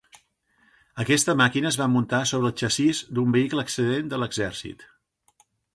Aquesta 1.03 1.35
màquina 1.43 1.69
es 1.73 1.77
va 1.83 1.89
muntar 1.97 2.23
sobre 2.31 2.51
el 2.53 2.57
xassís 2.63 3.05
d'un 3.19 3.39
vehicle 3.39 3.69
excedent 3.69 4.13
de 4.15 4.23
l'exèrcit. 4.25 4.89